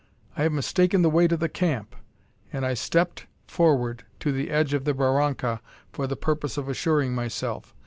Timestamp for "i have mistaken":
0.35-1.03